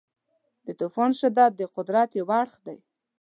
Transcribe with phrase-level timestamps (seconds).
[0.65, 2.77] د طوفان شدت د قدرت یو اړخ دی.